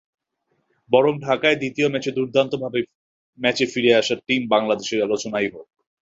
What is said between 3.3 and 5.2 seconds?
ম্যাচে ফিরে আসা টিম বাংলাদেশের